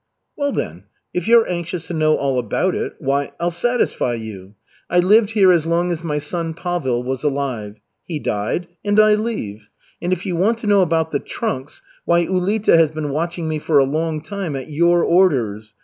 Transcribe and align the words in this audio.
"Well, 0.35 0.51
then, 0.51 0.85
if 1.13 1.27
you're 1.27 1.47
anxious 1.47 1.85
to 1.85 1.93
know 1.93 2.15
all 2.17 2.39
about 2.39 2.73
it, 2.73 2.95
why, 2.97 3.33
I'll 3.39 3.51
satisfy 3.51 4.15
you. 4.15 4.55
I 4.89 4.97
lived 4.99 5.29
here 5.33 5.51
as 5.51 5.67
long 5.67 5.91
as 5.91 6.03
my 6.03 6.17
son 6.17 6.55
Pavel 6.55 7.03
was 7.03 7.21
alive. 7.23 7.79
He 8.03 8.17
died 8.17 8.67
and 8.83 8.99
I 8.99 9.13
leave. 9.13 9.69
And 10.01 10.11
if 10.11 10.25
you 10.25 10.35
want 10.35 10.57
to 10.57 10.65
know 10.67 10.81
about 10.81 11.11
the 11.11 11.19
trunks, 11.19 11.83
why, 12.03 12.25
Ulita 12.25 12.75
has 12.79 12.89
been 12.89 13.11
watching 13.11 13.47
me 13.47 13.59
for 13.59 13.77
a 13.77 13.83
long 13.85 14.21
time 14.23 14.55
at 14.55 14.71
your 14.71 15.03
orders. 15.03 15.75